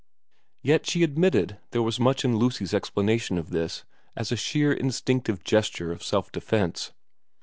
Yet 0.63 0.87
she 0.87 1.03
admitted 1.03 1.59
there 1.69 1.83
was 1.83 1.99
much 1.99 2.25
in 2.25 2.37
Lucy's 2.37 2.73
explanation 2.73 3.37
of 3.37 3.51
this 3.51 3.85
as 4.15 4.31
a 4.31 4.35
sheer 4.35 4.73
instinctive 4.73 5.43
gesture 5.43 5.91
of 5.91 6.01
self 6.01 6.31
defence. 6.31 6.91